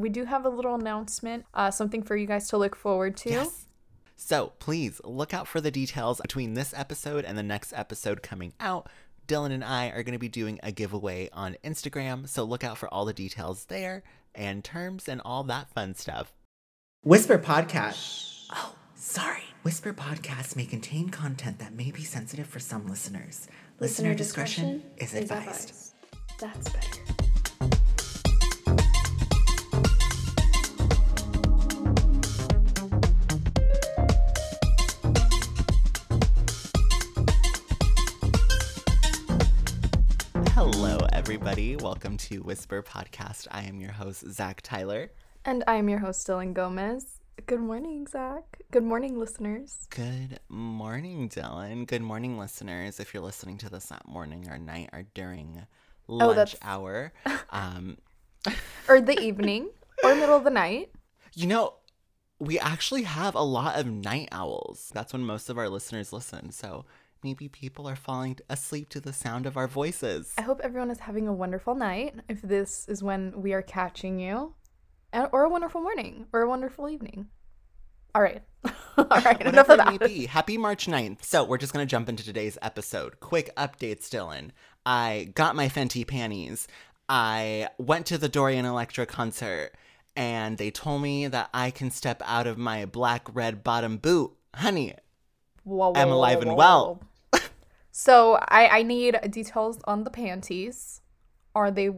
[0.00, 3.30] we do have a little announcement, uh, something for you guys to look forward to.
[3.30, 3.66] Yes.
[4.16, 8.52] So please look out for the details between this episode and the next episode coming
[8.60, 8.88] out.
[9.26, 12.76] Dylan and I are going to be doing a giveaway on Instagram, so look out
[12.76, 14.02] for all the details there
[14.34, 16.32] and terms and all that fun stuff.
[17.02, 18.46] Whisper Podcast.
[18.52, 19.44] Oh, sorry.
[19.62, 23.48] Whisper Podcasts may contain content that may be sensitive for some listeners.
[23.78, 25.94] Listener, discretion, is advised.
[26.38, 26.99] That's better.
[41.60, 41.84] Everybody.
[41.84, 43.46] Welcome to Whisper Podcast.
[43.50, 45.10] I am your host, Zach Tyler.
[45.44, 47.20] And I'm your host, Dylan Gomez.
[47.44, 48.44] Good morning, Zach.
[48.70, 49.86] Good morning, listeners.
[49.90, 51.86] Good morning, Dylan.
[51.86, 52.98] Good morning, listeners.
[52.98, 55.66] If you're listening to this at morning or night or during
[56.08, 57.12] lunch that's- hour,
[57.50, 57.98] um,
[58.88, 59.68] Or the evening,
[60.02, 60.90] or middle of the night.
[61.34, 61.74] you know,
[62.38, 64.90] we actually have a lot of night owls.
[64.94, 66.52] That's when most of our listeners listen.
[66.52, 66.86] So
[67.22, 70.32] maybe people are falling asleep to the sound of our voices.
[70.38, 74.18] I hope everyone is having a wonderful night if this is when we are catching
[74.18, 74.54] you,
[75.12, 77.28] and, or a wonderful morning, or a wonderful evening.
[78.14, 78.42] All right.
[78.96, 79.40] All right.
[79.46, 80.00] Enough of that.
[80.00, 80.26] be.
[80.26, 81.22] Happy March 9th.
[81.22, 83.20] So we're just gonna jump into today's episode.
[83.20, 84.50] Quick updates, Dylan.
[84.84, 86.66] I got my Fenty panties.
[87.08, 89.72] I went to the Dorian Electra concert,
[90.16, 94.32] and they told me that I can step out of my black red bottom boot.
[94.54, 94.94] Honey,
[95.64, 97.02] Whoa, whoa, I'm alive whoa, and well.
[97.90, 101.00] So I I need details on the panties.
[101.54, 101.90] Are they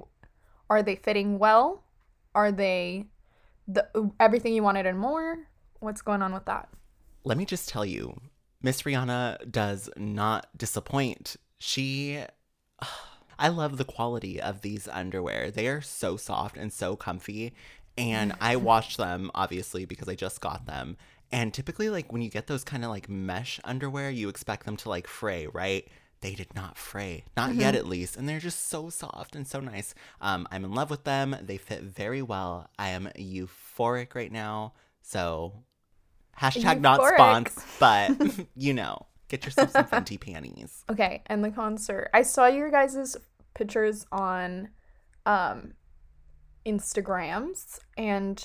[0.70, 1.84] are they fitting well?
[2.34, 3.06] Are they
[3.68, 3.86] the
[4.18, 5.48] everything you wanted and more?
[5.80, 6.68] What's going on with that?
[7.24, 8.20] let me just tell you,
[8.62, 11.36] Miss Rihanna does not disappoint.
[11.58, 12.22] She.
[13.38, 15.50] I love the quality of these underwear.
[15.50, 17.54] They are so soft and so comfy.
[17.98, 20.96] And I washed them, obviously, because I just got them.
[21.32, 24.76] And typically, like, when you get those kind of like mesh underwear, you expect them
[24.78, 25.88] to like fray, right?
[26.20, 28.16] They did not fray, not yet at least.
[28.16, 29.92] And they're just so soft and so nice.
[30.20, 31.34] Um, I'm in love with them.
[31.42, 32.68] They fit very well.
[32.78, 34.74] I am euphoric right now.
[35.00, 35.64] So,
[36.38, 37.16] hashtag not Euphoric.
[37.16, 40.84] spons, but you know, get yourself some Fenty panties.
[40.88, 42.08] Okay, and the concert.
[42.14, 43.16] I saw your guys'
[43.54, 44.68] pictures on
[45.26, 45.72] um
[46.64, 48.44] Instagrams and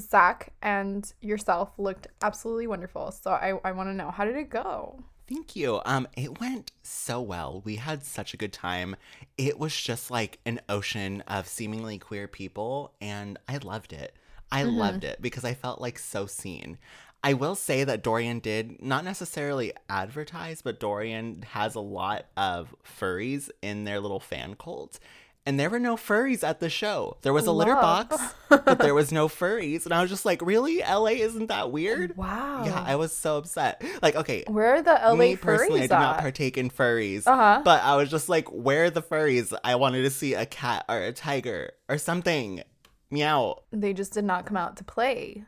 [0.00, 3.10] Zach and yourself looked absolutely wonderful.
[3.12, 5.02] So I, I want to know how did it go?
[5.28, 5.80] Thank you.
[5.84, 7.62] Um, it went so well.
[7.64, 8.96] We had such a good time.
[9.38, 14.16] It was just like an ocean of seemingly queer people, and I loved it.
[14.50, 16.76] I loved it because I felt like so seen.
[17.24, 22.74] I will say that Dorian did not necessarily advertise, but Dorian has a lot of
[22.84, 24.98] furries in their little fan cult.
[25.44, 27.16] And there were no furries at the show.
[27.22, 28.16] There was a litter box,
[28.48, 29.84] but there was no furries.
[29.84, 30.78] And I was just like, really?
[30.78, 32.16] LA isn't that weird?
[32.16, 32.64] Wow.
[32.64, 33.82] Yeah, I was so upset.
[34.02, 37.26] Like, okay, Where are the LA me furries personally, I do not partake in furries.
[37.26, 37.62] Uh-huh.
[37.64, 39.52] But I was just like, where are the furries?
[39.64, 42.62] I wanted to see a cat or a tiger or something.
[43.10, 43.58] Meow.
[43.72, 45.44] they just did not come out to play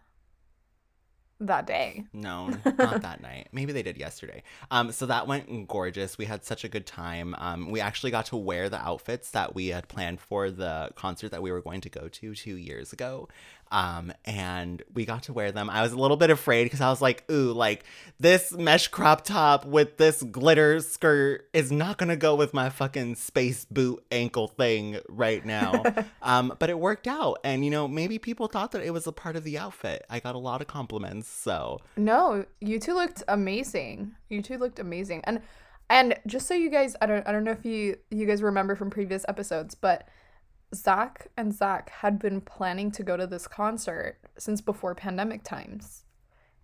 [1.41, 2.05] that day.
[2.13, 3.49] No, not that night.
[3.53, 4.43] Maybe they did yesterday.
[4.71, 6.17] Um, so that went gorgeous.
[6.19, 7.35] We had such a good time.
[7.39, 11.31] Um, we actually got to wear the outfits that we had planned for the concert
[11.31, 13.29] that we were going to go to two years ago.
[13.75, 15.69] Um, and we got to wear them.
[15.69, 17.83] I was a little bit afraid because I was like, ooh, like
[18.21, 23.17] this mesh crop top with this glitter skirt is not gonna go with my fucking
[23.17, 25.83] space boot ankle thing right now.
[26.23, 27.41] um, but it worked out.
[27.43, 30.07] And you know, maybe people thought that it was a part of the outfit.
[30.09, 34.13] I got a lot of compliments, so No, you two looked amazing.
[34.29, 35.23] You two looked amazing.
[35.25, 35.41] And
[35.91, 38.77] and just so you guys I don't I don't know if you you guys remember
[38.77, 40.07] from previous episodes, but
[40.75, 46.05] Zach and Zach had been planning to go to this concert since before pandemic times.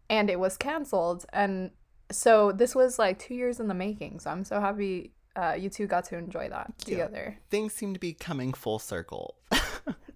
[0.08, 1.24] And it was canceled.
[1.32, 1.70] And
[2.10, 4.20] so this was like two years in the making.
[4.20, 6.96] So I'm so happy uh, you two got to enjoy that you.
[6.96, 7.38] together.
[7.50, 9.36] things seem to be coming full circle.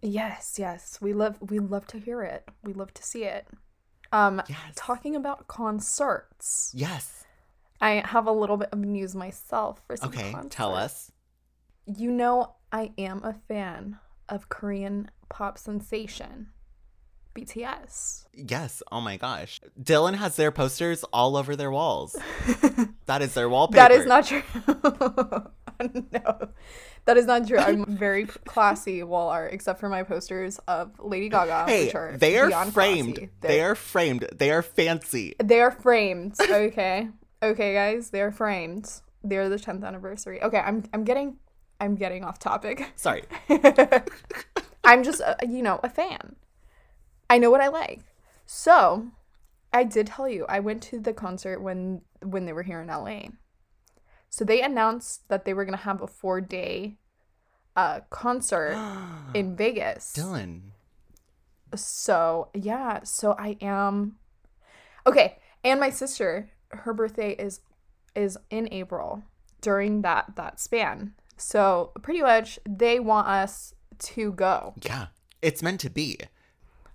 [0.03, 0.99] Yes, yes.
[1.01, 2.47] We love we love to hear it.
[2.63, 3.49] We love to see it.
[4.13, 4.59] Um Yes.
[4.77, 6.71] talking about concerts.
[6.75, 7.25] yes.
[7.81, 10.55] I have a little bit of news myself for some Okay, concerts.
[10.55, 11.11] tell us.
[11.87, 13.99] You know I am a fan
[14.29, 16.49] of Korean pop sensation
[17.37, 18.25] BTS.
[18.35, 18.83] Yes.
[18.91, 19.61] Oh my gosh.
[19.81, 22.17] Dylan has their posters all over their walls.
[23.07, 23.77] that is their wallpaper.
[23.77, 24.43] That is not true.
[26.13, 26.49] no.
[27.05, 27.59] That is not true.
[27.59, 32.17] I'm very classy wall art, except for my posters of Lady Gaga, Hey, which are
[32.17, 33.31] they are framed.
[33.41, 34.27] They They're- are framed.
[34.35, 35.37] They are fancy.
[35.41, 36.35] They are framed.
[36.41, 37.09] Okay.
[37.41, 38.11] okay, guys.
[38.11, 39.01] They are framed.
[39.23, 40.43] They're the 10th anniversary.
[40.43, 41.37] Okay, I'm I'm getting
[41.85, 42.93] I'm getting off topic.
[42.97, 43.25] Sorry.
[44.85, 46.37] I'm just a, you know, a fan.
[47.29, 48.01] I know what I like.
[48.47, 49.09] So,
[49.73, 52.89] I did tell you I went to the concert when when they were here in
[52.89, 53.29] LA.
[54.31, 56.97] So they announced that they were gonna have a four day
[57.77, 58.77] uh concert
[59.35, 60.15] in Vegas.
[60.17, 60.61] Dylan.
[61.75, 64.17] So yeah, so I am
[65.07, 65.39] okay.
[65.63, 67.61] And my sister, her birthday is
[68.15, 69.23] is in April
[69.61, 71.15] during that that span.
[71.37, 74.75] So pretty much they want us to go.
[74.83, 75.07] Yeah,
[75.43, 76.19] it's meant to be.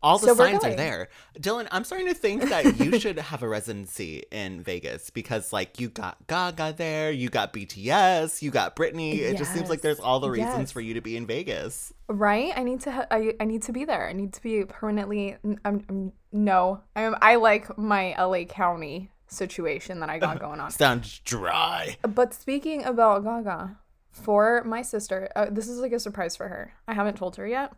[0.01, 1.09] All the So signs are there.
[1.37, 5.77] Dylan, I'm starting to think that you should have a residency in Vegas because, like,
[5.77, 9.17] you got Gaga there, you got BTS, you got Britney.
[9.19, 10.71] It just seems like there's all the reasons Yes.
[10.71, 11.91] for you to be in Vegas.
[12.07, 12.53] Right?
[12.55, 14.07] I need to ha- I, I need to be there.
[14.07, 16.79] I need to be permanently I'm, I'm- no.
[16.95, 20.71] I I like my LA County situation that I got going on.
[20.71, 21.97] Sounds dry.
[22.03, 23.75] But speaking about Gaga,
[24.19, 26.73] for my sister, uh, this is like a surprise for her.
[26.87, 27.73] I haven't told her yet.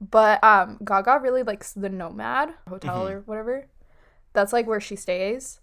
[0.00, 3.66] But um Gaga really likes the Nomad hotel or whatever.
[4.32, 5.60] That's like where she stays.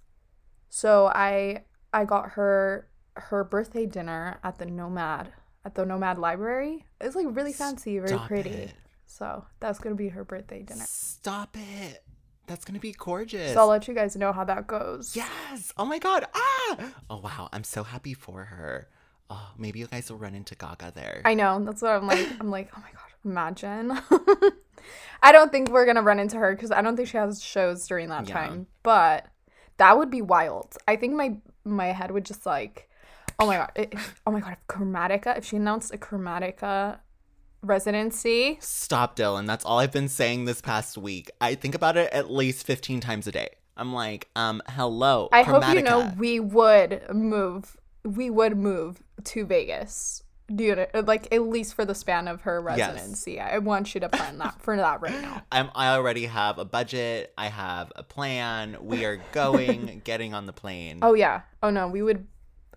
[0.70, 5.32] So I I got her her birthday dinner at the Nomad
[5.64, 6.86] at the Nomad Library.
[7.00, 8.50] It's like really fancy, very Stop pretty.
[8.50, 8.74] it.
[9.06, 10.86] So that's gonna be her birthday dinner.
[10.88, 12.04] Stop it.
[12.48, 13.54] That's going to be gorgeous.
[13.54, 15.16] So I'll let you guys know how that goes.
[15.16, 15.72] Yes.
[15.78, 16.26] Oh my god.
[16.36, 16.94] Ah.
[17.10, 17.50] Oh wow.
[17.54, 18.90] I'm so happy for her.
[19.30, 21.22] Oh, maybe you guys will run into Gaga there.
[21.26, 21.64] I know.
[21.64, 22.28] That's what I'm like.
[22.40, 24.00] I'm like, oh my god, imagine.
[25.24, 27.88] I don't think we're gonna run into her because I don't think she has shows
[27.88, 28.34] during that Yeah.
[28.34, 28.68] time.
[28.84, 29.28] But
[29.78, 30.78] that would be wild.
[30.88, 32.90] I think my my head would just like,
[33.40, 33.96] oh my god, it,
[34.28, 37.00] oh my god, if Chromatica, if she announced a Chromatica
[37.62, 39.48] residency, Stop, Dylan.
[39.48, 41.32] That's all I've been saying this past week.
[41.40, 43.50] I think about it at least 15 times a day.
[43.76, 45.30] I'm like, um, hello.
[45.32, 47.76] I hope you know we would move.
[48.04, 50.24] We would move to Vegas.
[50.54, 52.94] Do you know, like at least for the span of her Yes.
[52.94, 53.40] residency?
[53.40, 55.42] I want you to plan that for that right now.
[55.52, 57.34] I'm, I already have a budget.
[57.38, 58.78] I have a plan.
[58.82, 61.00] We are going, getting on the plane.
[61.02, 61.42] Oh yeah.
[61.64, 62.28] Oh no, we would.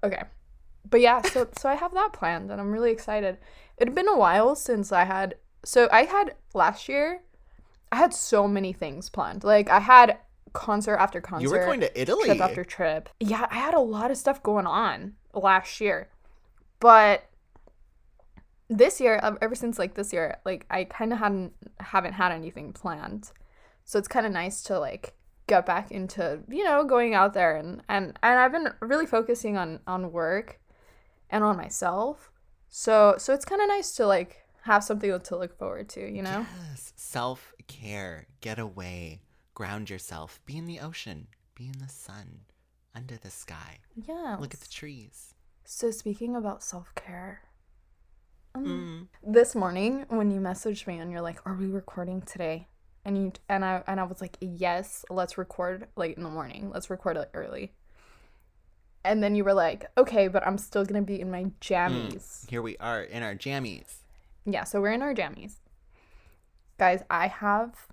[0.05, 0.23] Okay,
[0.89, 1.23] but yeah.
[1.23, 3.39] So so I have that planned, and I'm really excited.
[3.79, 5.35] It had been a while since I had.
[5.65, 7.23] So I had last year.
[7.91, 9.43] I had so many things planned.
[9.43, 10.19] Like I had
[10.57, 11.45] concert after concert.
[11.45, 12.25] you were going to Italy.
[12.25, 13.09] trip after trip.
[13.21, 16.09] Yeah, I had a lot of stuff going on last year,
[16.81, 17.25] but
[18.69, 22.33] this year, um, ever since like this year, like I kind of hadn't haven't had
[22.33, 23.31] anything planned,
[23.85, 25.15] so it's kind of nice to like
[25.47, 29.57] get back into you know going out there and and and I've been really focusing
[29.57, 30.61] on on work
[31.31, 32.31] and on myself,
[32.69, 36.23] so so it's kind of nice to like have something to look forward to, you
[36.23, 36.45] know.
[36.69, 36.93] Yes.
[36.97, 38.27] Self care.
[38.41, 39.23] Get away.
[39.57, 40.39] Ground yourself.
[40.45, 41.29] Be in the ocean.
[41.55, 42.41] Be in the sun.
[42.95, 43.79] Under the sky.
[43.95, 44.37] Yeah.
[44.39, 45.33] Look at the trees.
[45.65, 47.41] So speaking about self care.
[48.55, 49.09] Mm.
[49.23, 52.69] this morning when you messaged me and you're like, "Are we recording today?"
[53.07, 56.71] and you and I and I was like, "Yes, let's record late in the morning.
[56.71, 57.73] Let's record it early."
[59.05, 62.61] And then you were like, "Okay, but I'm still gonna be in my jammies." Here
[62.61, 64.01] we are in our jammies.
[64.45, 65.55] Yeah, so we're in our jammies,
[66.79, 67.03] guys.
[67.09, 67.87] I have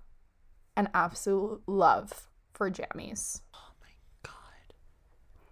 [0.76, 3.42] an absolute love for jammies.
[3.54, 3.90] Oh my
[4.24, 4.74] god.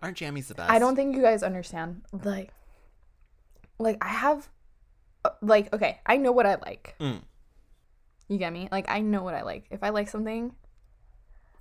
[0.01, 0.71] Aren't jammies the best?
[0.71, 2.01] I don't think you guys understand.
[2.11, 2.53] Like,
[3.79, 4.49] like I have,
[5.25, 6.95] uh, like, okay, I know what I like.
[6.99, 7.21] Mm.
[8.27, 8.69] You get me?
[8.71, 9.65] Like, I know what I like.
[9.69, 10.55] If I like something,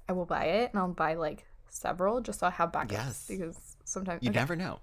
[0.08, 2.92] I will buy it, and I'll buy like several just so I have backups.
[2.92, 3.26] Yes.
[3.28, 4.38] Because sometimes You okay.
[4.38, 4.80] never know.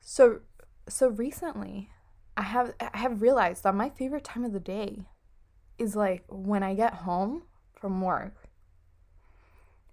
[0.00, 0.40] So,
[0.88, 1.90] so recently,
[2.36, 5.06] I have I have realized that my favorite time of the day
[5.78, 7.42] is like when I get home
[7.86, 8.34] from work,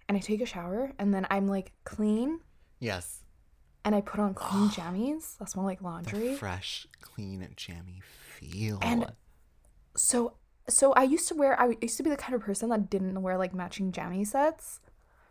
[0.08, 2.40] and I take a shower, and then I'm like clean,
[2.80, 3.20] Yes.
[3.84, 4.74] and I put on clean oh.
[4.74, 6.34] jammies that smell like The laundry.
[6.34, 8.80] fresh, clean, jammy feel.
[8.82, 9.12] And-
[9.96, 10.34] So
[10.66, 13.22] so I used to wear I used to be the kind of person that didn't
[13.22, 14.80] wear like matching jammy sets.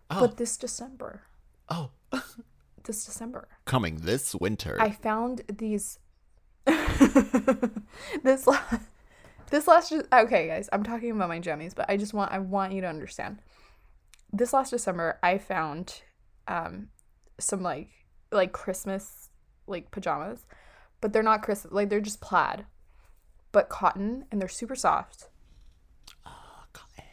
[0.10, 1.24] oh, But this December,
[1.68, 1.90] oh,
[2.86, 4.78] this December, coming this winter.
[4.80, 6.00] I found these
[8.24, 8.48] this
[9.54, 12.74] this last okay guys, I'm talking about my jammies, but I just want I want
[12.74, 13.38] you to understand.
[14.32, 16.02] This last December, I found
[16.48, 16.88] um
[17.40, 17.90] some like
[18.32, 19.30] like Christmas
[19.68, 20.48] like pajamas,
[21.02, 22.66] but they're not Christmas like they're just plaid,
[23.52, 25.30] but cotton and they're super soft.
[26.26, 27.06] Oh, cotton.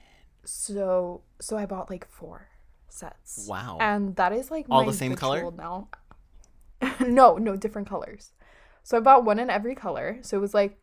[0.46, 2.48] So so I bought like four
[2.88, 3.46] sets.
[3.50, 3.76] Wow.
[3.82, 5.50] And that is like All the same color?
[5.54, 5.88] now.
[7.00, 8.32] no, no, different colors.
[8.82, 10.20] So I bought one in every color.
[10.22, 10.78] So it was like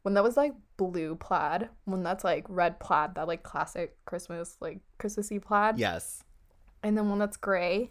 [0.00, 0.54] one that was like
[0.90, 6.24] blue plaid, one that's like red plaid, that like classic Christmas like Christmassy plaid, yes.
[6.82, 7.90] and then one that's gray,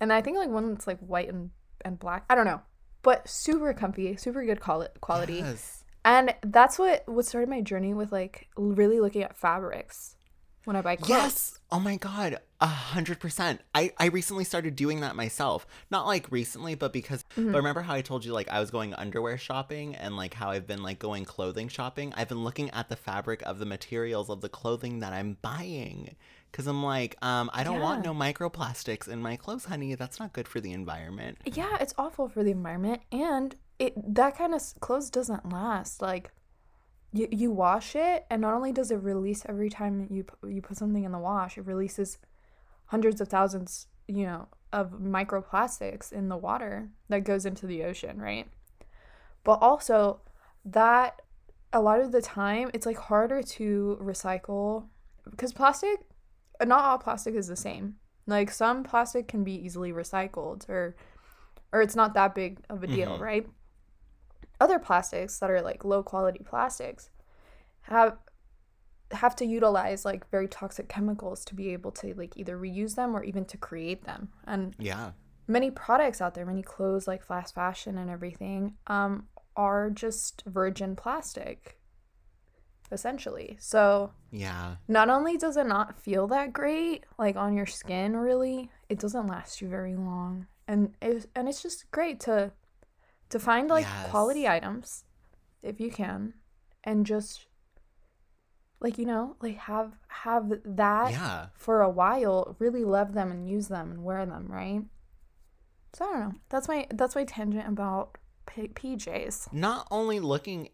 [0.00, 1.50] and I think like one that's like white and
[1.84, 2.24] and black.
[2.28, 2.62] I don't know,
[3.02, 5.34] but super comfy, super good quality.
[5.34, 5.84] Yes.
[6.04, 10.16] And that's what what started my journey with like really looking at fabrics.
[10.64, 11.08] When I buy clothes.
[11.08, 11.58] Yes.
[11.70, 12.38] Oh my god.
[12.60, 13.60] A hundred percent.
[13.74, 15.66] I I recently started doing that myself.
[15.90, 17.24] Not like recently, but because.
[17.36, 17.52] Mm-hmm.
[17.52, 20.50] But remember how I told you like I was going underwear shopping and like how
[20.50, 22.12] I've been like going clothing shopping.
[22.16, 26.16] I've been looking at the fabric of the materials of the clothing that I'm buying.
[26.52, 29.94] Cause I'm like, um, I don't want no microplastics in my clothes, honey.
[29.94, 31.38] That's not good for the environment.
[31.44, 36.02] Yeah, it's awful for the environment, and it that kind of clothes doesn't last.
[36.02, 36.32] Like,
[37.12, 40.76] you you wash it, and not only does it release every time you you put
[40.76, 42.18] something in the wash, it releases
[42.86, 48.20] hundreds of thousands, you know, of microplastics in the water that goes into the ocean,
[48.20, 48.48] right?
[49.44, 50.20] But also,
[50.64, 51.22] that
[51.72, 54.86] a lot of the time it's like harder to recycle
[55.30, 56.00] because plastic,
[56.64, 57.96] not all plastic is the same.
[58.26, 60.96] Like some plastic can be easily recycled or
[61.72, 63.20] or it's not that big of a deal, Mhm.
[63.20, 63.48] right?
[64.60, 67.10] Other plastics that are like low quality plastics
[67.82, 68.18] have
[69.12, 73.16] have to utilize like very toxic chemicals to be able to like either reuse them
[73.16, 74.28] or even to create them.
[74.46, 75.12] And Yeah.
[75.48, 80.94] many products out there, many clothes like fast fashion and everything, um, are just virgin
[80.94, 81.80] plastic,
[82.92, 83.56] essentially.
[83.60, 84.76] So Yeah.
[84.86, 89.26] not only does it not feel that great, like on your skin, really, it doesn't
[89.26, 92.52] last you very long, and it and it's just great to
[93.30, 95.04] to find like quality items,
[95.62, 96.34] if you can,
[96.84, 97.46] and just
[98.80, 101.46] like you know, like have have that Yeah.
[101.54, 104.82] for a while, really love them and use them and wear them, right?
[105.92, 106.34] So I don't know.
[106.48, 109.52] That's my that's my tangent about P- PJs.
[109.52, 110.70] not only looking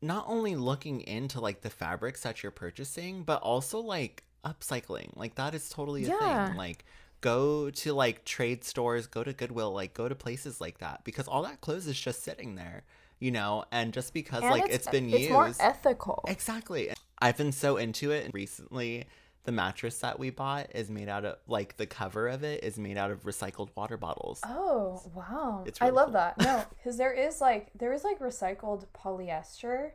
[0.00, 5.36] not only looking into like the fabrics that you're purchasing but also like upcycling like
[5.36, 6.48] that is totally a Yeah.
[6.48, 6.84] thing like
[7.24, 11.26] go to like trade stores go to goodwill like go to places like that because
[11.26, 12.82] all that clothes is just sitting there
[13.18, 16.22] you know and just because And like it's been it's used more ethical.
[16.28, 19.06] exactly i've been so into it recently
[19.44, 22.78] the mattress that we bought is made out of like the cover of it is
[22.78, 25.64] made out of recycled water bottles Oh wow!
[25.66, 26.14] It's I love cool.
[26.14, 26.38] that.
[26.38, 29.92] No, because there is like there is like recycled polyester,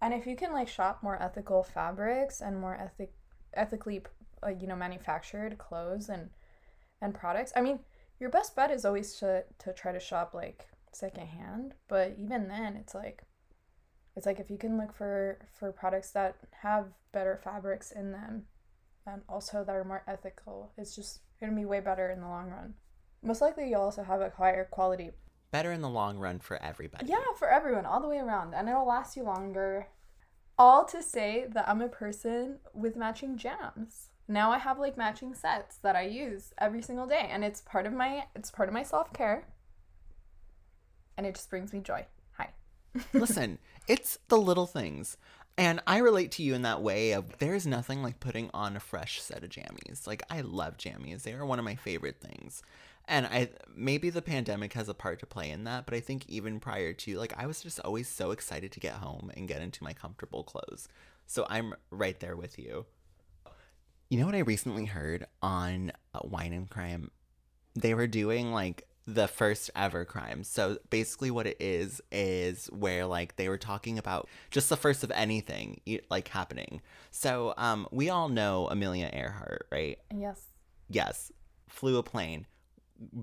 [0.00, 3.12] and if you can like shop more ethical fabrics and more ethic
[3.54, 4.02] ethically
[4.44, 6.30] uh, you know manufactured clothes and
[7.02, 7.52] and products.
[7.54, 7.80] I mean,
[8.18, 12.76] your best bet is always to to try to shop like secondhand, but even then,
[12.76, 13.24] it's like
[14.16, 18.44] it's like if you can look for for products that have better fabrics in them
[19.06, 22.48] and also that are more ethical, it's just gonna be way better in the long
[22.48, 22.74] run.
[23.22, 25.10] Most likely, you'll also have a higher quality.
[25.50, 28.68] better in the long run for everybody Yeah, for everyone, all the way around, and
[28.68, 29.88] it'll last you longer.
[30.58, 34.08] All to say that I'm a person with matching jams.
[34.32, 37.84] Now I have like matching sets that I use every single day, and it's part
[37.84, 39.46] of my it's part of my self care.
[41.18, 42.06] And it just brings me joy.
[42.38, 42.48] Hi.
[43.12, 45.18] Listen, it's the little things.
[45.58, 48.80] And I relate to you in that way of there's nothing like putting on a
[48.80, 50.06] fresh set of jammies.
[50.06, 51.24] Like I love jammies.
[51.24, 52.62] They are one of my favorite things.
[53.06, 56.24] And I maybe the pandemic has a part to play in that, but I think
[56.26, 59.60] even prior to like I was just always so excited to get home and get
[59.60, 60.88] into my comfortable clothes.
[61.26, 62.86] So I'm right there with you.
[64.12, 67.10] You know what I recently heard on uh, Wine and Crime?
[67.74, 70.44] They were doing like the first ever crime.
[70.44, 75.02] So basically, what it is is where like they were talking about just the first
[75.02, 76.82] of anything like happening.
[77.10, 79.98] So um, we all know Amelia Earhart, right?
[80.14, 80.42] Yes.
[80.90, 81.32] Yes,
[81.66, 82.46] flew a plane,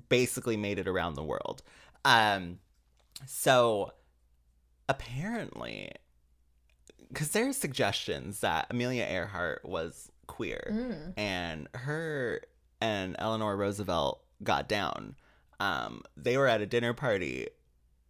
[0.09, 1.61] basically made it around the world.
[2.03, 2.57] Um,
[3.27, 3.91] so
[4.87, 5.91] apparently,
[7.09, 11.13] because there's suggestions that Amelia Earhart was queer Mm.
[11.17, 12.41] and her
[12.81, 15.15] and Eleanor Roosevelt got down.
[15.59, 17.47] Um, they were at a dinner party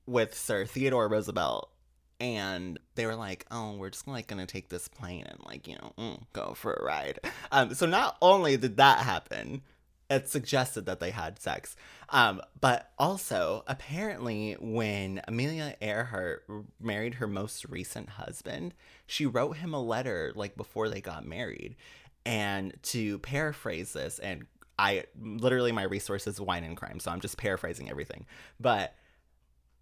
[0.05, 1.71] with Sir Theodore Roosevelt,
[2.19, 5.75] and they were like, "Oh, we're just like gonna take this plane and like you
[5.75, 7.19] know mm, go for a ride."
[7.51, 9.61] Um, so not only did that happen,
[10.09, 11.75] it suggested that they had sex,
[12.09, 16.43] um, but also apparently when Amelia Earhart
[16.79, 18.73] married her most recent husband,
[19.07, 21.75] she wrote him a letter like before they got married,
[22.25, 24.45] and to paraphrase this and
[24.79, 28.25] I literally my resource is wine and crime, so I'm just paraphrasing everything.
[28.61, 28.95] But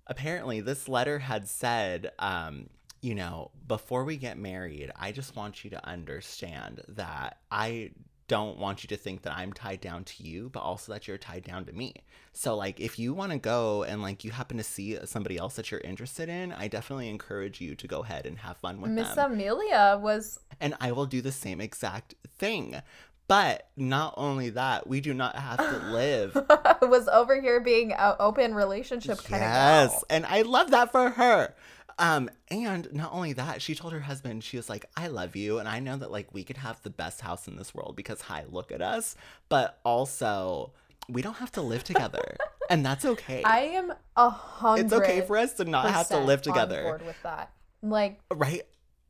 [0.08, 5.64] apparently, this letter had said, um, you know, before we get married, I just want
[5.64, 7.92] you to understand that I
[8.28, 11.18] don't want you to think that I'm tied down to you, but also that you're
[11.18, 11.94] tied down to me.
[12.34, 15.56] So, like, if you want to go and like you happen to see somebody else
[15.56, 18.92] that you're interested in, I definitely encourage you to go ahead and have fun with
[18.92, 22.82] Miss them Amelia was and I will do the same exact thing.
[23.28, 26.34] But not only that, we do not have to live.
[26.82, 31.10] was over here being an open relationship kind of yes, and I love that for
[31.10, 31.54] her.
[32.00, 35.58] Um, and not only that, she told her husband, she was like, I love you,
[35.60, 38.22] and I know that like we could have the best house in this world because
[38.22, 39.16] hi, look at us.
[39.50, 40.74] But also,
[41.10, 42.38] we don't have to live together.
[42.70, 43.44] and that's okay.
[43.44, 44.86] I am a hundred.
[44.86, 46.84] it's okay for us to not have to live percent on together.
[46.84, 47.52] board with that.
[47.82, 48.64] Like Right?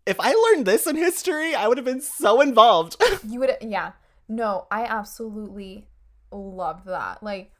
[0.05, 2.95] If I learned this in history, I would have been so involved.
[3.27, 3.91] you would, yeah.
[4.29, 5.87] No, I absolutely
[6.31, 7.21] love that.
[7.21, 7.51] Like,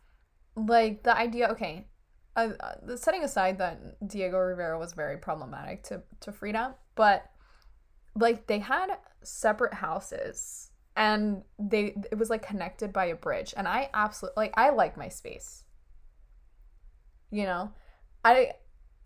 [0.55, 1.49] like the idea.
[1.49, 1.85] Okay,
[2.37, 7.29] uh, setting aside that Diego Rivera was very problematic to to Frida, but
[8.15, 8.89] like they had
[9.23, 14.53] separate houses and they it was like connected by a bridge, and I absolutely like
[14.55, 15.63] I like my space.
[17.31, 17.71] You know,
[18.23, 18.53] I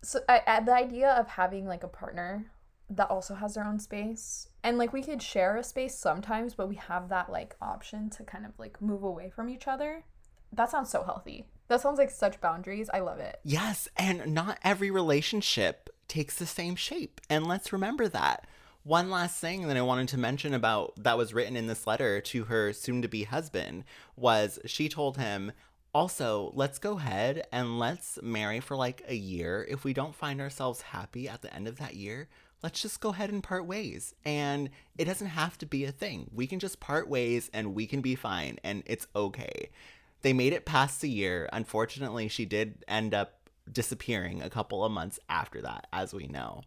[0.02, 2.52] so I, the idea of having like a partner
[2.90, 6.68] that also has their own space and like we could share a space sometimes but
[6.68, 10.04] we have that like option to kind of like move away from each other.
[10.52, 14.58] That sounds so healthy that sounds like such boundaries i love it yes, and not
[14.62, 17.22] every relationship takes the same shape.
[17.30, 18.46] And let's remember that.
[18.84, 22.20] One last thing that I wanted to mention about that was written in this letter
[22.20, 25.52] to her soon to be husband was she told him,
[25.94, 29.66] also, let's go ahead and let's marry for like a year.
[29.70, 32.28] If we don't find ourselves happy at the end of that year,
[32.62, 34.14] let's just go ahead and part ways.
[34.24, 36.30] And it doesn't have to be a thing.
[36.34, 39.70] We can just part ways and we can be fine and it's okay.
[40.22, 41.48] They made it past the year.
[41.52, 43.38] Unfortunately, she did end up
[43.70, 46.62] disappearing a couple of months after that, as we know.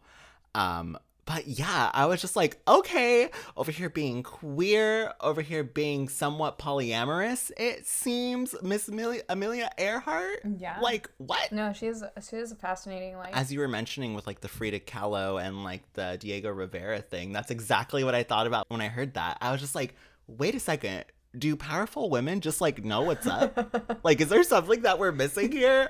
[0.54, 6.08] Um, but yeah, I was just like, okay, over here being queer, over here being
[6.08, 10.42] somewhat polyamorous, it seems, Miss Amelia, Amelia Earhart.
[10.60, 10.80] Yeah.
[10.80, 11.52] Like, what?
[11.52, 14.48] no she is she is a fascinating like As you were mentioning with like the
[14.48, 18.82] Frida Kahlo and like the Diego Rivera thing, that's exactly what I thought about when
[18.82, 19.40] I heard that.
[19.42, 19.96] I was just like,
[20.28, 21.06] wait a second.
[21.38, 24.00] Do powerful women just like know what's up?
[24.04, 25.90] like, is there something that we're missing here?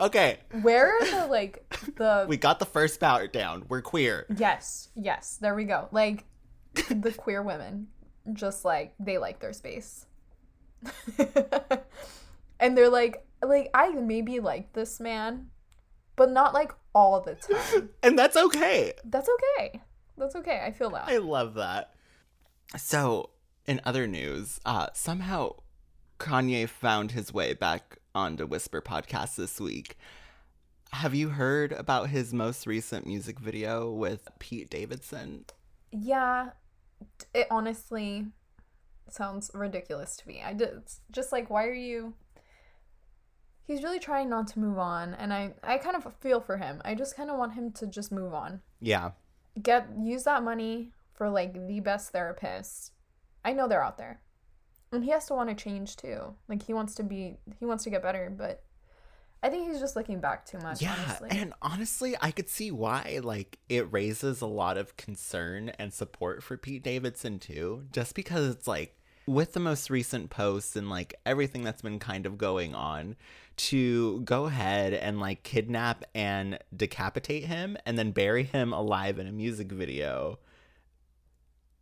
[0.00, 1.64] Okay, where are the like
[1.96, 3.64] the we got the first bout down.
[3.68, 4.26] We're queer.
[4.36, 6.24] yes yes there we go like
[6.88, 7.88] the queer women
[8.32, 10.06] just like they like their space
[12.60, 15.46] and they're like like i maybe like this man
[16.16, 18.92] but not like all the time And that's okay.
[19.04, 19.80] that's okay
[20.16, 21.92] that's okay i feel that I love that.
[22.76, 23.30] So,
[23.66, 25.56] in other news, uh, somehow
[26.18, 29.98] Kanye found his way back onto Whisper Podcast this week.
[30.92, 35.44] Have you heard about his most recent music video with Pete Davidson?
[35.90, 36.50] Yeah,
[37.34, 38.26] it honestly
[39.10, 40.42] sounds ridiculous to me.
[40.44, 42.14] I did it's just like why are you
[43.64, 46.80] He's really trying not to move on and I I kind of feel for him.
[46.84, 48.62] I just kind of want him to just move on.
[48.80, 49.10] Yeah.
[49.60, 52.90] Get use that money for like the best therapists.
[53.46, 54.20] I know they're out there.
[54.92, 56.34] And he has to want to change too.
[56.48, 58.62] Like he wants to be he wants to get better, but
[59.42, 61.28] I think he's just looking back too much, Yeah, honestly.
[61.30, 63.20] and honestly, I could see why.
[63.22, 68.48] Like, it raises a lot of concern and support for Pete Davidson too, just because
[68.48, 72.74] it's like with the most recent posts and like everything that's been kind of going
[72.74, 73.14] on,
[73.56, 79.26] to go ahead and like kidnap and decapitate him and then bury him alive in
[79.26, 80.38] a music video.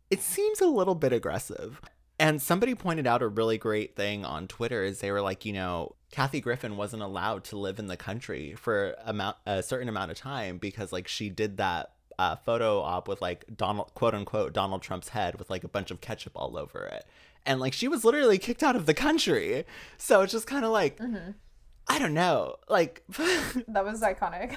[0.09, 1.81] It seems a little bit aggressive.
[2.17, 5.51] And somebody pointed out a really great thing on Twitter is they were like, you
[5.51, 10.11] know, Kathy Griffin wasn't allowed to live in the country for amount a certain amount
[10.11, 14.53] of time because like she did that uh, photo op with like Donald quote unquote
[14.53, 17.05] Donald Trump's head with like a bunch of ketchup all over it.
[17.45, 19.65] And like she was literally kicked out of the country.
[19.97, 20.97] So it's just kind of like
[21.87, 22.55] I don't know.
[22.69, 23.03] Like
[23.67, 24.55] that was iconic.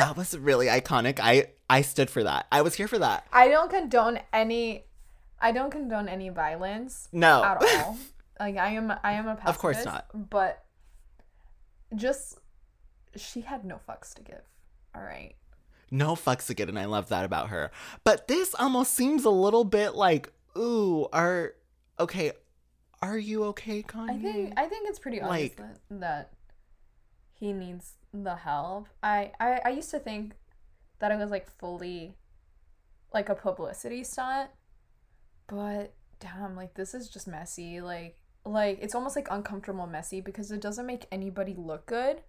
[0.00, 1.20] That was really iconic.
[1.20, 2.46] I I stood for that.
[2.50, 3.26] I was here for that.
[3.32, 4.84] I don't condone any
[5.40, 7.42] I don't condone any violence No.
[7.44, 7.98] at all.
[8.38, 10.06] Like I am I am a pacifist, Of course not.
[10.30, 10.64] But
[11.94, 12.38] just
[13.16, 14.42] she had no fucks to give.
[14.94, 15.34] All right.
[15.90, 17.70] no fucks to give, and I love that about her.
[18.04, 21.54] But this almost seems a little bit like, ooh, are
[21.98, 22.32] okay,
[23.02, 24.10] are you okay, Kanye?
[24.10, 26.32] I think I think it's pretty obvious Like- that, that
[27.40, 28.86] he needs the help.
[29.02, 30.34] I, I I used to think
[31.00, 32.14] that it was like fully
[33.12, 34.50] like a publicity stunt,
[35.48, 37.80] but damn, like this is just messy.
[37.80, 42.22] Like like it's almost like uncomfortable messy because it doesn't make anybody look good.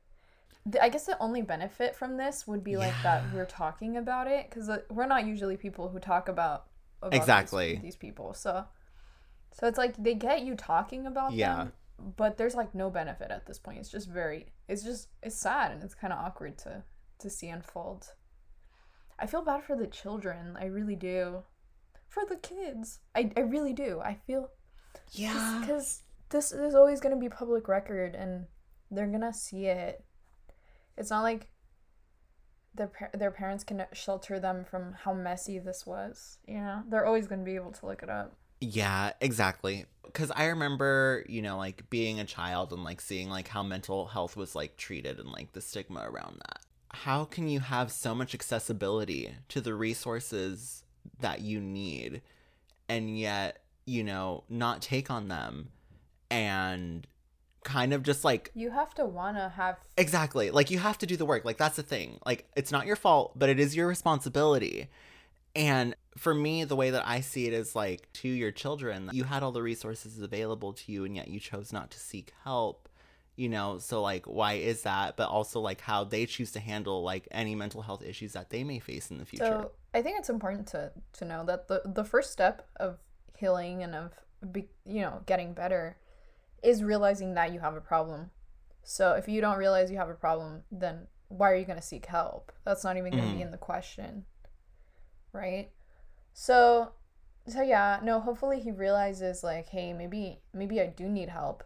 [0.80, 4.48] I guess the only benefit from this would be like that we're talking about it
[4.50, 6.68] because uh, we're not usually people who talk about,
[7.02, 7.80] about these- Exactly.
[7.82, 8.34] these, people.
[8.36, 8.66] So
[9.54, 11.56] so it's like they get you talking about Yeah.
[11.56, 13.80] them, but there's like no benefit at this point.
[13.80, 16.84] It's just very it's just it's sad and it's kind of awkward to
[17.20, 18.14] to see unfold.
[19.20, 20.58] I feel bad for the children.
[20.60, 21.44] I really do.
[22.08, 23.00] For the kids.
[23.16, 24.02] I, I really do.
[24.04, 24.50] I feel
[25.12, 25.60] yeah.
[25.62, 28.48] because this is always going to be public record and
[28.90, 30.04] they're going to see it.
[30.98, 31.50] It's not like
[32.74, 36.40] their par- their parents can shelter them from how messy this was.
[36.48, 38.36] You know, they're always going to be able to look it up.
[38.62, 39.86] Yeah, exactly.
[40.14, 44.08] Cuz I remember, you know, like being a child and like seeing like how mental
[44.08, 46.62] health was like treated and like the stigma around that.
[46.94, 50.84] How can you have so much accessibility to the resources
[51.20, 52.22] that you need
[52.88, 55.72] and yet, you know, not take on them
[56.30, 57.08] and
[57.64, 60.52] kind of just like You have to want to have Exactly.
[60.52, 61.46] Like you have to do the work.
[61.46, 62.20] Like that's the thing.
[62.26, 64.90] Like it's not your fault, but it is your responsibility.
[65.56, 69.24] And for me, the way that I see it is like to your children, you
[69.24, 72.88] had all the resources available to you and yet you chose not to seek help.
[73.36, 75.18] You know, so like why is that?
[75.18, 78.64] But also like how they choose to handle like any mental health issues that they
[78.64, 79.46] may face in the future.
[79.46, 83.00] So I think it's important to to know that the the first step of
[83.38, 84.12] healing and of
[84.52, 85.98] be, you know getting better
[86.62, 88.32] is realizing that you have a problem.
[88.84, 91.86] So if you don't realize you have a problem, then why are you going to
[91.86, 92.52] seek help?
[92.66, 93.38] That's not even going to Mhm.
[93.38, 94.26] be in the question.
[95.34, 95.70] Right?
[96.34, 96.92] So
[97.48, 101.64] so yeah, no, hopefully he realizes like, hey, maybe maybe I do need help.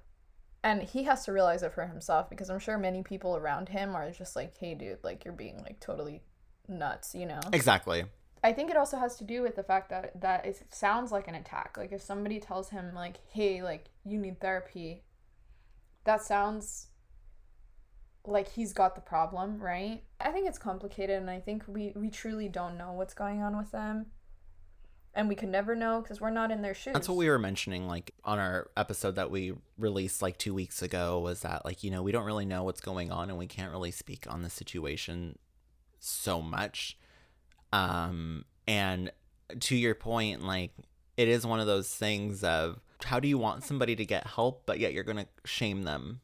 [0.64, 3.96] And he has to realize it for himself because I'm sure many people around him
[3.96, 6.24] are just like, hey dude, like you're being like totally
[6.68, 7.42] nuts, you know?
[7.54, 8.06] exactly.
[8.44, 11.28] I think it also has to do with the fact that that it sounds like
[11.28, 11.78] an attack.
[11.78, 15.04] Like if somebody tells him like, "Hey, like you need therapy,"
[16.04, 16.88] that sounds
[18.28, 20.04] like he's got the problem, right?
[20.20, 23.58] I think it's complicated, and I think we we truly don't know what's going on
[23.58, 24.08] with them,
[25.16, 26.94] and we could never know because we're not in their shoes.
[26.94, 30.82] That's what we were mentioning, like on our episode that we released like two weeks
[30.82, 33.48] ago, was that like, you know, we don't really know what's going on and we
[33.48, 35.38] can't really speak on the situation
[36.00, 36.98] so much.
[37.72, 39.12] Um, and
[39.62, 40.72] to your point, like,
[41.16, 44.64] it is one of those things of how do you want somebody to get help,
[44.66, 46.20] but yet you're to shame them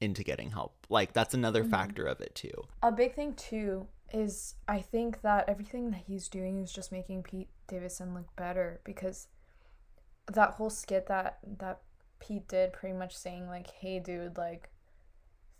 [0.00, 0.86] into getting help?
[0.88, 1.70] Like, that's another Mhm.
[1.70, 2.66] factor of it too.
[2.82, 7.22] A big thing too is I think that everything that he's doing is just making
[7.22, 9.28] Pete Davidson look better because
[10.26, 11.82] that whole skit that that
[12.18, 14.70] Pete did pretty much saying like, "Hey dude, like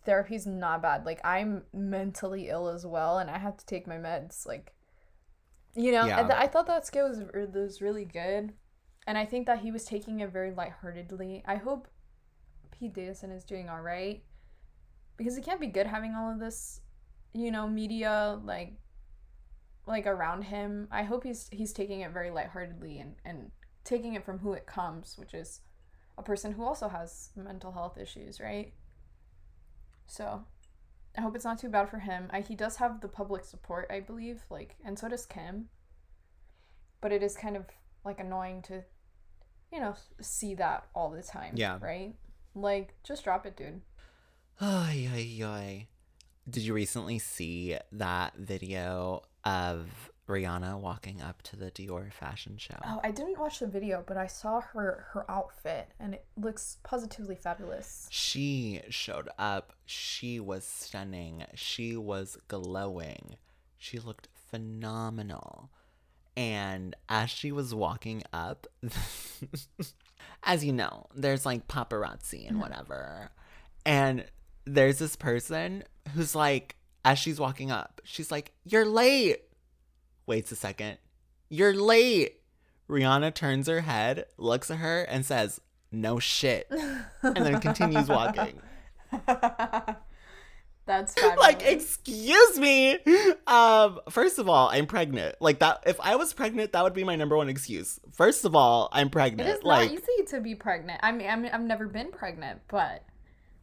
[0.05, 1.07] therapy's not bad.
[1.07, 4.75] Like I'm mentally ill as well and I have to take my meds." Like
[5.75, 6.19] you know, Yeah.
[6.21, 7.21] and th- I thought that skit was
[7.55, 8.55] was really good.
[9.07, 11.43] And I think that he was taking it very lightheartedly.
[11.47, 11.89] I hope
[12.73, 14.25] Pete Davidson is doing all right
[15.21, 16.81] because it can't be good having all of this
[17.35, 18.73] you know media like
[19.87, 20.89] like around him.
[20.91, 23.51] I hope he's he's taking it very lightheartedly and and
[23.85, 25.61] taking it from who it comes which is
[26.17, 28.73] a person who also has mental health issues right?
[30.07, 30.45] So
[31.19, 32.29] i hope it's not too bad for him.
[32.31, 35.69] I, he does have the public support i believe like and so does kim.
[37.03, 37.67] But it is kind of
[38.05, 38.85] like annoying to
[39.73, 41.79] you know see that all the time Yeah.
[41.83, 42.15] right?
[42.55, 43.83] Like just drop it dude
[44.61, 45.89] Ay, ay, ay.
[46.49, 52.77] Did you recently see that video of Rihanna walking up to the Dior fashion show?
[52.85, 56.77] Oh, I didn't watch the video, but I saw her her outfit and it looks
[56.83, 58.07] positively fabulous.
[58.11, 59.73] She showed up.
[59.87, 61.45] She was stunning.
[61.55, 63.37] She was glowing.
[63.79, 65.71] She looked phenomenal.
[66.37, 68.67] And as she was walking up,
[70.43, 73.31] as you know, there's like paparazzi and whatever.
[73.87, 74.25] And
[74.65, 79.43] there's this person who's like, as she's walking up, she's like, You're late.
[80.27, 80.99] Waits a second.
[81.49, 82.41] You're late.
[82.89, 85.61] Rihanna turns her head, looks at her, and says,
[85.93, 86.69] No shit.
[87.23, 88.61] And then continues walking.
[90.87, 91.39] That's fabulous.
[91.39, 92.99] like excuse me
[93.47, 97.05] um first of all i'm pregnant like that if i was pregnant that would be
[97.05, 100.41] my number one excuse first of all i'm pregnant It is like not easy to
[100.41, 100.99] be pregnant.
[101.03, 103.05] I mean, I mean, I've never been pregnant, but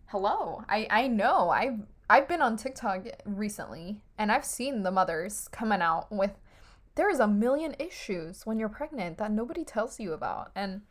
[0.07, 5.47] hello, I I know I've I've been on TikTok recently, and I've seen the mothers
[5.51, 6.31] coming out with
[6.95, 10.81] there is a million issues when you're pregnant that nobody tells you about, and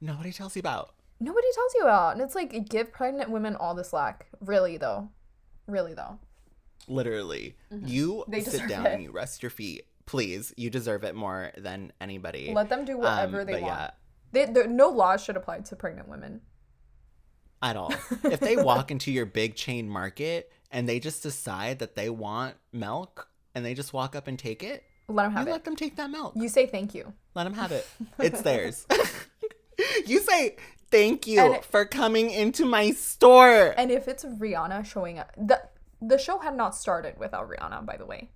[0.00, 3.74] nobody tells you about nobody tells you about, and it's like give pregnant women all
[3.74, 4.26] the slack.
[4.40, 5.10] Really though,
[5.66, 6.18] really though.
[6.88, 8.30] literally you Mm-hmm.
[8.32, 8.92] They sit down it.
[8.94, 12.98] and you rest your feet please you deserve it more than anybody Let them do
[12.98, 13.64] whatever Um, they want.
[13.66, 13.90] yeah
[14.32, 16.40] They, there, no laws should apply to pregnant women.
[17.62, 17.92] At all
[18.24, 22.54] if they walk into your big chain market and they just decide that they want
[22.72, 25.50] milk and they just walk up and take it Let them have it.
[25.50, 27.12] let them take that milk You say thank you.
[27.34, 27.86] Let them have it.
[28.18, 28.86] It's theirs.
[30.06, 30.56] you say
[30.90, 33.74] thank you for coming into my store.
[33.76, 35.60] And if it's Rihanna showing up, the
[36.02, 37.84] the show had not started without Rihanna.
[37.84, 38.30] By the way,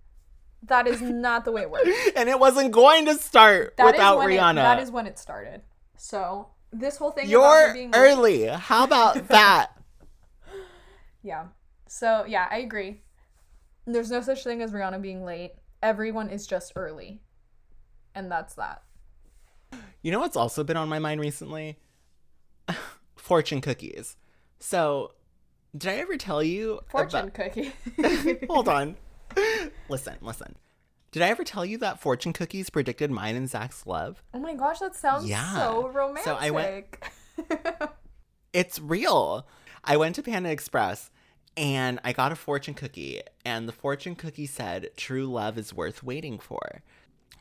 [0.65, 1.89] that is not the way it works.
[2.17, 4.53] And it wasn't going to start That without Rihanna.
[4.53, 5.63] It, that is when it started.
[5.97, 7.25] So this whole thing.
[7.25, 8.45] about You're being late- early.
[8.47, 9.73] How about that?
[11.23, 11.47] Yeah.
[11.89, 13.03] So yeah, I agree.
[13.87, 15.53] There's no such thing as Rihanna being late.
[15.83, 17.21] Everyone is just early.
[18.15, 18.83] And that's that.
[20.03, 21.79] You know what's also been on my mind recently?
[23.17, 24.17] Fortune cookies.
[24.61, 25.13] So,
[25.77, 27.73] did I ever tell you Fortune about- cookie.
[28.49, 28.97] Hold on.
[29.89, 30.55] listen, listen.
[31.15, 34.21] Did I ever tell you that fortune cookies predicted mine and Zach's love?
[34.35, 35.49] Oh my gosh, that sounds Yeah.
[35.55, 36.25] so romantic.
[36.25, 36.87] So I went-
[38.53, 39.47] It's real.
[39.85, 41.13] I went to Panda Express
[41.57, 46.03] and I got a fortune cookie, and the fortune cookie said, True love is worth
[46.03, 46.83] waiting for.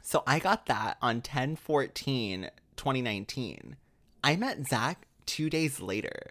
[0.03, 3.75] So I got that on 10 14 2019.
[4.23, 6.29] I met Zach two days later.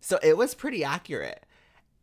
[0.00, 1.44] So it was pretty accurate.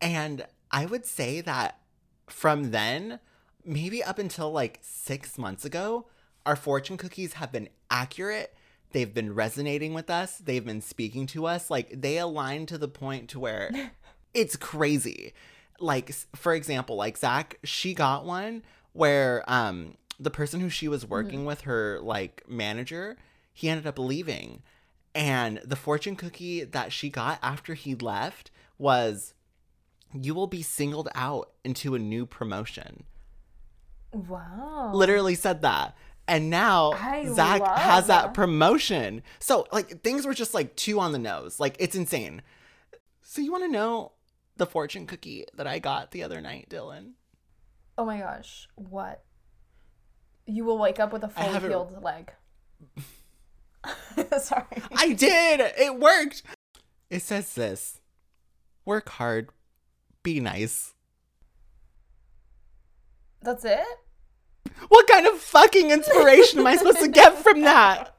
[0.00, 1.80] And I would say that
[2.28, 3.18] from then,
[3.66, 6.06] maybe up until like six months ago,
[6.44, 8.54] our fortune cookies have been accurate.
[8.92, 10.38] They've been resonating with us.
[10.38, 11.70] They've been speaking to us.
[11.70, 13.70] Like they align to the point to where
[14.34, 15.34] it's crazy.
[15.80, 21.04] Like for example, like Zach, she got one where um the person who she was
[21.04, 23.16] working with, her like manager,
[23.52, 24.62] he ended up leaving.
[25.14, 29.34] And the fortune cookie that she got after he left was
[30.12, 33.04] you will be singled out into a new promotion.
[34.16, 34.90] Wow.
[34.94, 35.96] Literally said that.
[36.28, 38.34] And now I Zach love has that that.
[38.34, 39.22] promotion.
[39.38, 41.60] So like things were just like two on the nose.
[41.60, 42.42] Like it's insane.
[43.22, 44.12] So you want to know
[44.56, 47.12] the fortune cookie that I got the other night, Dylan?
[47.98, 49.22] Oh my gosh, what?
[50.46, 52.32] You will wake up with a fully healed leg.
[54.40, 54.64] Sorry.
[54.94, 55.60] I did.
[55.78, 56.42] It worked.
[57.10, 58.00] It says this.
[58.84, 59.50] Work hard.
[60.22, 60.94] Be nice.
[63.42, 63.86] That's it?
[64.88, 68.14] What kind of fucking inspiration am I supposed to get from that?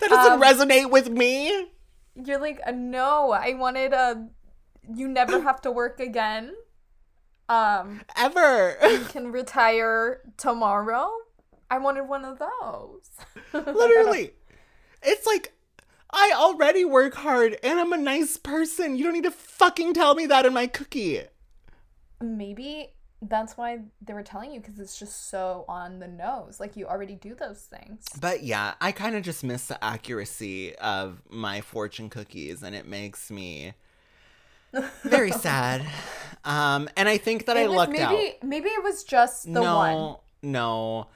[0.00, 1.68] That doesn't Um, resonate with me.
[2.14, 4.28] You're like, uh, no, I wanted a.
[4.92, 6.54] You never have to work again.
[7.48, 8.76] Um, Ever.
[8.82, 11.10] you can retire tomorrow.
[11.70, 13.08] I wanted one of those.
[13.52, 14.32] Literally.
[15.02, 15.52] It's like
[16.10, 18.96] I already work hard and I'm a nice person.
[18.96, 21.22] You don't need to fucking tell me that in my cookie.
[22.20, 26.58] Maybe that's why they were telling you because it's just so on the nose.
[26.58, 28.06] Like you already do those things.
[28.20, 32.86] But yeah, I kind of just miss the accuracy of my fortune cookies and it
[32.86, 33.74] makes me
[35.02, 35.84] very sad.
[36.44, 38.42] Um and I think that I It was- lucked maybe, out.
[38.42, 40.16] Maybe it was just the no, one.
[40.42, 41.06] no.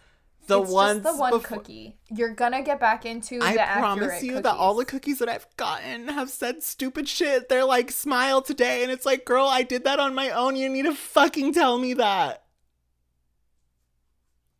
[0.46, 1.98] The it's ones just the one cookie.
[2.10, 5.16] You're gonna get back into I promise you that all the cookies.
[5.16, 7.48] cookies that I've gotten have said stupid shit.
[7.48, 8.82] They're like, smile today.
[8.82, 10.56] And it's like, girl, I did that on my own.
[10.56, 12.44] You need to fucking tell me that.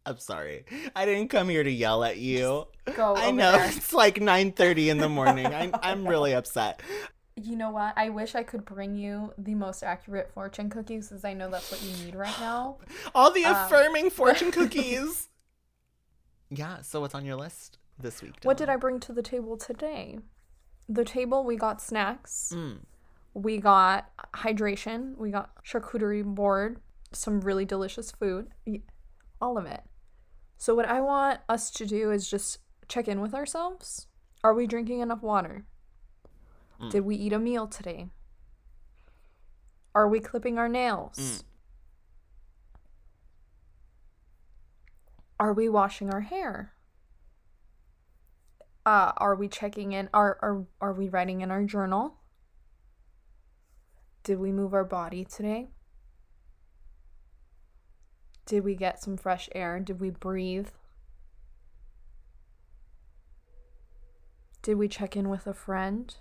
[0.07, 0.65] I'm sorry.
[0.95, 2.67] I didn't come here to yell at you.
[2.95, 3.67] Go I know there.
[3.69, 5.47] it's like 9:30 in the morning.
[5.47, 6.83] I'm I'm really upset.
[7.37, 7.95] You know what?
[7.97, 11.71] I wish I could bring you the most accurate fortune cookies, because I know that's
[11.73, 12.77] what you need right now.
[13.15, 15.29] All the Um, affirming fortune cookies.
[16.59, 18.35] Yeah, so what's on your list this week?
[18.43, 20.19] What did I bring to the table today?
[20.89, 22.53] The table we got snacks.
[22.55, 22.81] Mm.
[23.35, 25.17] We got hydration.
[25.17, 26.81] We got charcuterie board.
[27.13, 28.49] Some really delicious food.
[29.41, 29.83] All of it.
[30.59, 34.07] So what I want us to do is just check in with ourselves.
[34.43, 35.65] Are we drinking enough water?
[36.81, 36.91] Mm.
[36.91, 38.09] Did we eat a meal today?
[39.95, 41.17] Are we clipping our nails?
[41.19, 41.43] Mm.
[45.39, 46.73] Are we washing our hair?
[48.87, 50.09] Uh, are we checking in?
[50.13, 52.17] Are, are, are we writing in our journal?
[54.23, 55.69] Did we move our body today?
[58.47, 59.81] Did we get some fresh air?
[59.81, 60.69] Did we breathe?
[64.63, 66.15] Did we check in with a friend?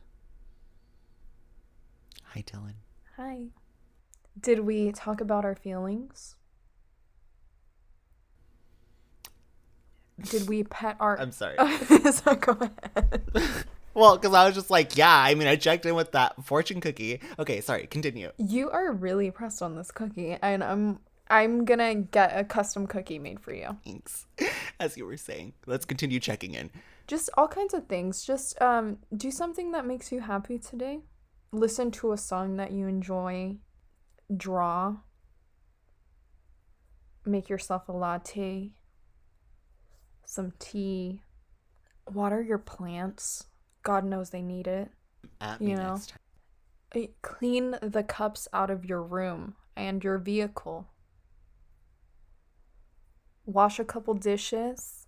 [2.23, 2.75] Hi, Dylan.
[3.17, 3.47] Hi.
[4.39, 6.35] Did we talk about our feelings?
[10.21, 11.19] Did we pet our.
[11.19, 11.57] I'm sorry.
[12.11, 13.65] so go ahead.
[13.93, 16.81] Well, because I was just like, yeah, I mean, I checked in with that fortune
[16.81, 17.19] cookie.
[17.37, 18.31] Okay, sorry, continue.
[18.37, 20.99] You are really pressed on this cookie, and I'm
[21.29, 23.77] I'm gonna get a custom cookie made for you.
[23.85, 24.25] Thanks.
[24.79, 26.71] As you were saying, let's continue checking in.
[27.07, 28.23] Just all kinds of things.
[28.25, 30.99] Just um, do something that makes you happy today.
[31.51, 33.57] Listen to a song that you enjoy.
[34.35, 34.95] Draw.
[37.25, 38.71] Make yourself a latte.
[40.33, 41.21] Some tea.
[42.11, 43.45] Water your plants.
[43.83, 44.89] God knows they need it.
[45.39, 45.99] At You know.
[46.95, 50.87] Uh, Clean the cups out of your room and your vehicle.
[53.45, 55.05] Wash a couple dishes.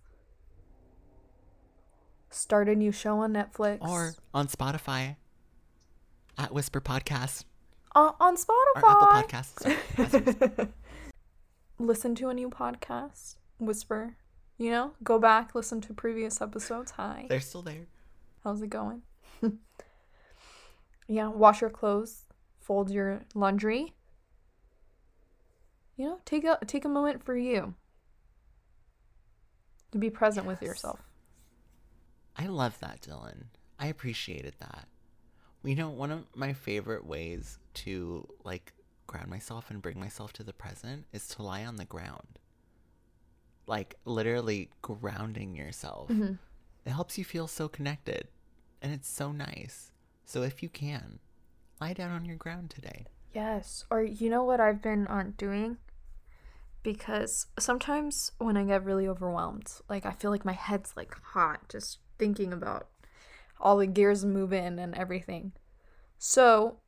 [2.30, 3.78] Start a new show on Netflix.
[3.80, 5.16] Or on Spotify
[6.38, 7.46] at Whisper Podcast
[7.96, 9.24] Uh, on or Apple Spotify.
[9.26, 10.50] Podcasts.
[10.52, 10.68] Sorry.
[11.80, 14.16] listen to a new podcast, Whisper.
[14.58, 16.92] You know, go back, listen to previous episodes.
[16.92, 17.26] Hi.
[17.28, 17.86] They're still there.
[18.42, 19.02] How's it going?
[21.08, 22.22] yeah, wash your clothes,
[22.58, 23.94] fold your laundry.
[25.96, 27.74] You know, take a take a moment for you.
[29.92, 31.00] To be present with yourself.
[32.36, 33.44] I love that, Dylan.
[33.78, 34.88] I appreciated that.
[35.64, 38.72] You know, one of my favorite ways to like
[39.06, 42.38] ground myself and bring myself to the present is to lie on the ground.
[43.66, 46.08] Like literally grounding yourself.
[46.10, 46.38] Mhm.
[46.84, 48.28] It helps you feel so connected
[48.80, 49.90] and it's so nice.
[50.24, 51.18] So if you can,
[51.80, 53.06] lie down on your ground today.
[53.32, 53.84] Yes.
[53.90, 55.78] Or you know what I've been on doing?
[56.82, 61.68] Because sometimes when I get really overwhelmed, like I feel like my head's like hot
[61.68, 62.88] just thinking about
[63.60, 65.52] all the gears moving and everything.
[66.18, 66.78] So,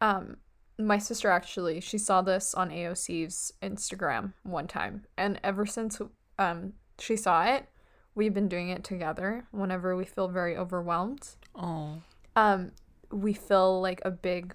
[0.00, 0.36] um
[0.86, 6.00] my sister actually, she saw this on AOC's Instagram one time and ever since
[6.38, 7.68] um she saw it,
[8.14, 12.02] we've been doing it together whenever we feel very overwhelmed Oh.
[12.36, 12.72] um
[13.10, 14.54] we fill like a big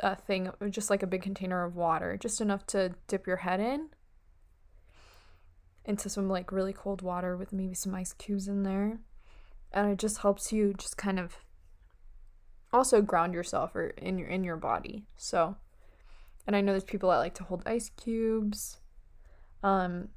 [0.00, 3.60] uh, thing just like a big container of water just enough to dip your head
[3.60, 3.88] in
[5.84, 8.98] into some like really cold water with maybe some ice cubes in there
[9.72, 11.36] and it just helps you just kind of
[12.72, 15.04] also ground yourself or in your in your body.
[15.16, 15.56] So
[16.46, 18.78] and i know there's people that like to hold ice cubes.
[19.62, 20.08] Um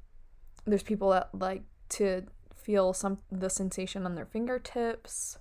[0.64, 5.38] there's people that like to feel some the sensation on their fingertips.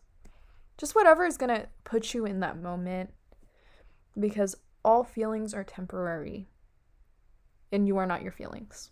[0.77, 3.11] Just whatever is going to put you in that moment
[4.19, 6.49] because all feelings are temporary
[7.71, 8.91] and you are not your feelings.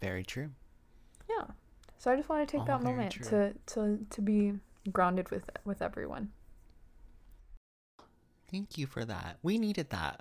[0.00, 0.50] Very true.
[1.30, 1.44] yeah.
[1.98, 3.26] So i just want to take All that moment true.
[3.30, 4.54] to to to be
[4.92, 6.30] grounded with with everyone
[8.52, 9.38] Thank you for that.
[9.42, 10.20] We needed that.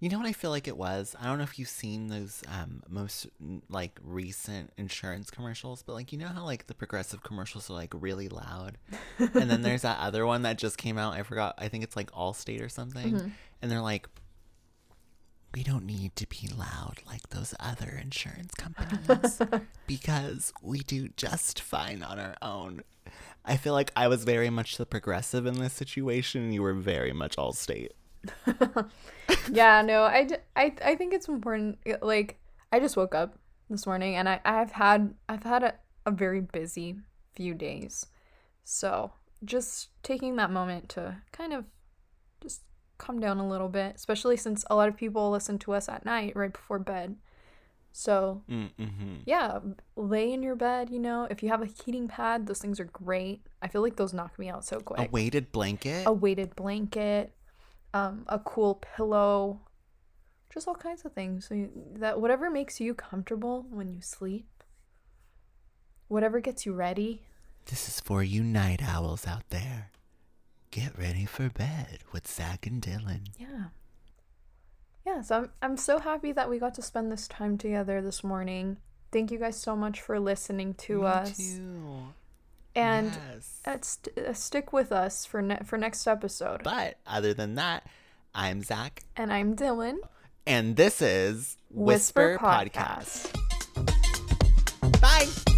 [0.00, 1.14] You know what I feel like it was?
[1.20, 3.26] I don't know if you've seen those um most
[3.70, 7.94] like recent insurance commercials, but like you know how like the progressive commercials are like
[7.94, 8.76] really loud,
[9.18, 11.14] and then there's that other one that just came out.
[11.14, 11.54] I forgot.
[11.58, 13.30] I think it's like Allstate or something, Mhm.
[13.62, 14.06] and they're like,
[15.54, 19.40] we don't need to be loud like those other insurance companies
[19.86, 22.82] because we do just fine on our own.
[23.44, 26.74] I feel like I was very much the progressive in this situation, and you were
[26.74, 27.90] very much Allstate.
[29.52, 32.38] yeah no I, I i think it's important like
[32.72, 33.38] i just woke up
[33.70, 35.74] this morning and i i've had i've had a,
[36.04, 36.96] a very busy
[37.34, 38.06] few days
[38.64, 39.12] so
[39.44, 41.64] just taking that moment to kind of
[42.40, 42.62] just
[42.98, 46.04] calm down a little bit especially since a lot of people listen to us at
[46.04, 47.16] night right before bed
[47.98, 49.14] so Mm-hmm.
[49.24, 49.58] yeah
[49.96, 52.84] lay in your bed you know if you have a heating pad those things are
[52.84, 55.00] great i feel like those knock me out so quick.
[55.08, 56.06] A weighted blanket.
[56.06, 57.32] a weighted blanket,
[57.94, 59.60] um, a cool pillow,
[60.52, 61.46] just all kinds of things.
[61.48, 64.46] So you, that whatever makes you comfortable when you sleep,
[66.08, 67.22] whatever gets you ready.
[67.66, 69.90] This is for you night owls out there.
[70.70, 73.28] Get ready for bed with Zach and Dylan.
[73.38, 73.66] Yeah.
[75.06, 78.24] Yeah, so I'm I'm so happy that we got to spend this time together this
[78.24, 78.78] morning.
[79.12, 81.36] Thank you guys so much for listening to Me us.
[81.36, 81.98] too.
[82.74, 83.60] And yes.
[83.64, 86.62] uh, st- uh, stick with us for ne- for next episode.
[86.64, 87.86] But other than that,
[88.34, 89.98] I'm Zach, and I'm Dylan.
[90.46, 93.32] and this is Whisper, Whisper Podcast.
[95.00, 95.55] Bye.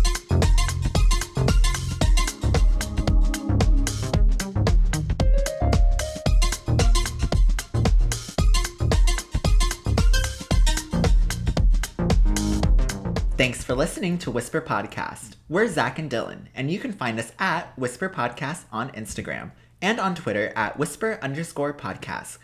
[13.39, 15.37] Thanks for listening to Whisper Podcast.
[15.49, 20.01] We're Zach and Dylan, and you can find us at Whisper Podcast on Instagram and
[20.01, 22.39] on Twitter at Whisper underscore podcast.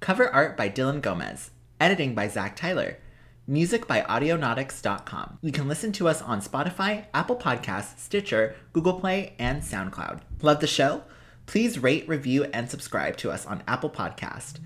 [0.00, 1.52] Cover art by Dylan Gomez.
[1.78, 2.98] Editing by Zach Tyler.
[3.46, 5.38] Music by Audionautix.com.
[5.40, 10.22] You can listen to us on Spotify, Apple Podcasts, Stitcher, Google Play, and SoundCloud.
[10.42, 11.04] Love the show?
[11.46, 14.58] Please rate, review, and subscribe to us on Apple Podcast.